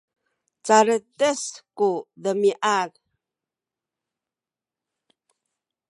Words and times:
caledes 0.65 1.41
ku 1.77 1.89
demiad 2.23 2.91